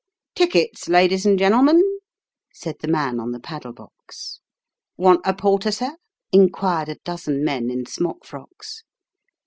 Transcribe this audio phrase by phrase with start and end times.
[0.35, 1.79] "Tickets, ladies and gen'lm'n,"
[2.51, 4.39] said the man on the paddle box."
[4.97, 5.95] Want a porter, sir?"
[6.31, 8.83] inquired a dozen men in smock frocks.